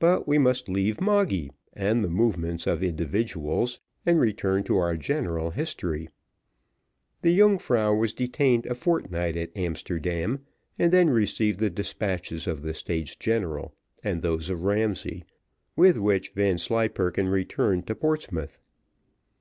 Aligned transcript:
But 0.00 0.26
we 0.26 0.38
must 0.38 0.68
leave 0.68 1.00
Moggy 1.00 1.52
and 1.72 2.02
the 2.02 2.08
movements 2.10 2.66
of 2.66 2.82
individuals, 2.82 3.78
and 4.04 4.18
return 4.18 4.64
to 4.64 4.76
our 4.78 4.96
general 4.96 5.50
history. 5.52 6.08
The 7.22 7.30
Yungfrau 7.32 7.96
was 7.96 8.12
detained 8.12 8.66
a 8.66 8.74
fortnight 8.74 9.36
at 9.36 9.56
Amsterdam, 9.56 10.40
and 10.80 10.92
then 10.92 11.10
received 11.10 11.60
the 11.60 11.70
despatches 11.70 12.48
of 12.48 12.62
the 12.62 12.74
States 12.74 13.14
General 13.14 13.72
and 14.02 14.20
those 14.20 14.50
of 14.50 14.62
Ramsay, 14.64 15.22
with 15.76 15.96
which 15.96 16.32
Vanslyperken 16.34 17.28
returned 17.28 17.86
to 17.86 17.94
Portsmouth. 17.94 18.58